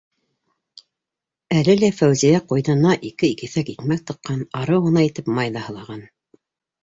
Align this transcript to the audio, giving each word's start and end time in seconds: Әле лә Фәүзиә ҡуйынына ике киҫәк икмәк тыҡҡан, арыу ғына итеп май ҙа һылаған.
Әле 1.57 1.73
лә 1.81 1.89
Фәүзиә 1.97 2.39
ҡуйынына 2.53 2.95
ике 3.09 3.29
киҫәк 3.41 3.69
икмәк 3.75 4.03
тыҡҡан, 4.11 4.41
арыу 4.61 4.83
ғына 4.87 5.03
итеп 5.11 5.29
май 5.41 5.53
ҙа 5.59 5.63
һылаған. 5.67 6.01